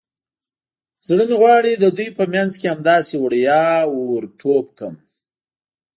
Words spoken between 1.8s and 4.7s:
دوی په منځ کې همداسې وړیا ور ټوپ